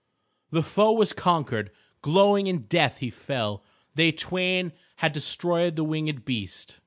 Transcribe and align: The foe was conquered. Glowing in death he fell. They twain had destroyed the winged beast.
The 0.49 0.63
foe 0.63 0.93
was 0.93 1.13
conquered. 1.13 1.69
Glowing 2.01 2.47
in 2.47 2.63
death 2.63 2.97
he 2.97 3.11
fell. 3.11 3.63
They 3.93 4.11
twain 4.11 4.73
had 4.95 5.13
destroyed 5.13 5.75
the 5.75 5.83
winged 5.83 6.25
beast. 6.25 6.79